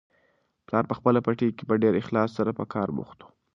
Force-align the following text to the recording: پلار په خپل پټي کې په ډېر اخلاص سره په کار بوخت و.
پلار 0.67 0.83
په 0.89 0.95
خپل 0.99 1.13
پټي 1.25 1.47
کې 1.57 1.63
په 1.69 1.75
ډېر 1.81 1.93
اخلاص 2.01 2.29
سره 2.37 2.51
په 2.59 2.63
کار 2.73 2.87
بوخت 2.97 3.19
و. 3.21 3.27